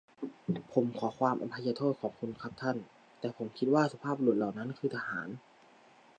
[0.73, 2.77] ผมขอความอภัยโทษของคุณครับท่าน
[3.19, 5.27] แต่ผมคิดว่าสุภาพบุรุษเหล่านั้นคือทหาร?